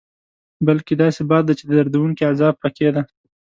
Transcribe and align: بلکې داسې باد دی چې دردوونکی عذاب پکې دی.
بلکې 0.67 0.93
داسې 1.03 1.21
باد 1.29 1.43
دی 1.47 1.53
چې 1.59 1.63
دردوونکی 1.65 2.27
عذاب 2.31 2.55
پکې 2.61 2.89
دی. 2.95 3.01